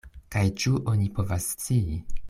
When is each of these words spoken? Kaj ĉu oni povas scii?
Kaj 0.35 0.41
ĉu 0.63 0.73
oni 0.93 1.07
povas 1.19 1.47
scii? 1.55 2.01